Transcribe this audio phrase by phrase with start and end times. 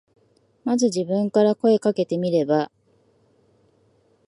[0.63, 2.71] まず自分から声かけてみれば。